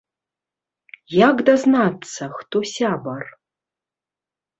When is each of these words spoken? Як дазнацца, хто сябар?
Як 1.27 1.43
дазнацца, 1.49 2.23
хто 2.39 2.57
сябар? 2.75 3.29